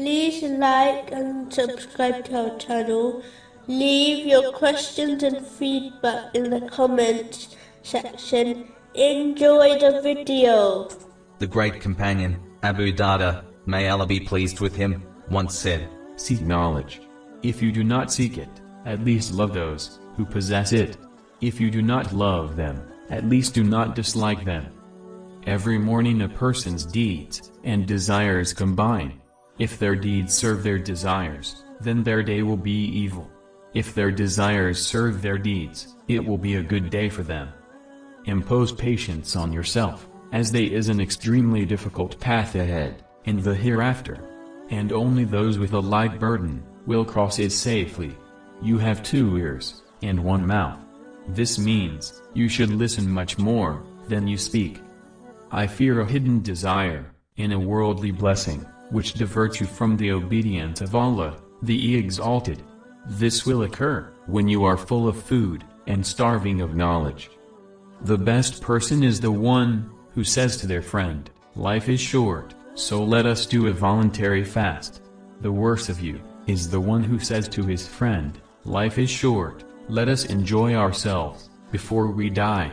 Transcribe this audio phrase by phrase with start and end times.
[0.00, 3.22] like and subscribe to our channel.
[3.66, 8.72] Leave your questions and feedback in the comments section.
[8.94, 10.88] Enjoy the video.
[11.38, 17.00] The great companion, Abu Darda, may Allah be pleased with him, once said, Seek knowledge.
[17.42, 18.50] If you do not seek it,
[18.84, 20.96] at least love those who possess it.
[21.40, 24.66] If you do not love them, at least do not dislike them.
[25.46, 29.20] Every morning a person's deeds and desires combine.
[29.60, 33.30] If their deeds serve their desires, then their day will be evil.
[33.74, 37.50] If their desires serve their deeds, it will be a good day for them.
[38.24, 44.18] Impose patience on yourself, as there is an extremely difficult path ahead, in the hereafter.
[44.70, 48.16] And only those with a light burden, will cross it safely.
[48.62, 50.80] You have two ears, and one mouth.
[51.28, 54.80] This means, you should listen much more, than you speak.
[55.50, 60.80] I fear a hidden desire, in a worldly blessing, which diverts you from the obedience
[60.80, 62.62] of Allah, the Exalted.
[63.06, 67.30] This will occur, when you are full of food, and starving of knowledge.
[68.02, 73.02] The best person is the one, who says to their friend, Life is short, so
[73.02, 75.02] let us do a voluntary fast.
[75.40, 79.64] The worst of you, is the one who says to his friend, Life is short,
[79.88, 82.72] let us enjoy ourselves, before we die.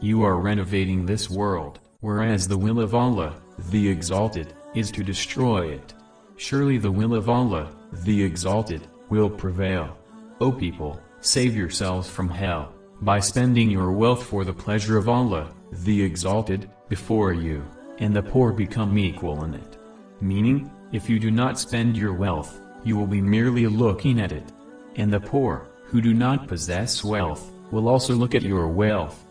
[0.00, 3.34] You are renovating this world, whereas the will of Allah,
[3.70, 5.94] the Exalted, is to destroy it.
[6.36, 7.72] Surely the will of Allah,
[8.04, 9.96] the Exalted, will prevail.
[10.40, 15.52] O people, save yourselves from hell, by spending your wealth for the pleasure of Allah,
[15.72, 17.64] the Exalted, before you,
[17.98, 19.78] and the poor become equal in it.
[20.20, 24.52] Meaning, if you do not spend your wealth, you will be merely looking at it.
[24.96, 29.26] And the poor, who do not possess wealth, will also look at your wealth.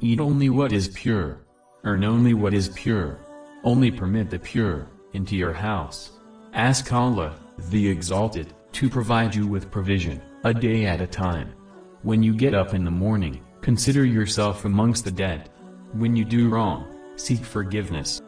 [0.00, 1.40] Eat only what is pure.
[1.84, 3.18] Earn only what is pure.
[3.64, 6.10] Only permit the pure, into your house.
[6.52, 7.34] Ask Allah,
[7.70, 11.54] the Exalted, to provide you with provision, a day at a time.
[12.02, 15.48] When you get up in the morning, consider yourself amongst the dead.
[15.94, 16.84] When you do wrong,
[17.16, 18.20] seek forgiveness.